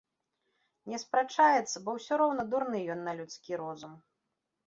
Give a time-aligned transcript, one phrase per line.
[0.93, 3.93] Не спрачаецца, бо ўсё роўна дурны ён на людскі розум.